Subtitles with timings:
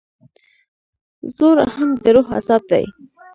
[1.35, 2.85] زوړ اهنګ د روح عذاب دی.